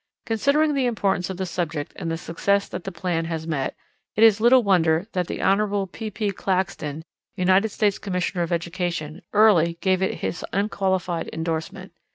[0.25, 3.75] _Considering the importance of the subject and the success that the plan has met,
[4.15, 5.85] it is little wonder that the Hon.
[5.85, 6.09] P.
[6.09, 6.31] P.
[6.31, 7.03] Claxton,
[7.35, 11.91] United States Commissioner of Education, early gave it his unqualified endorsement.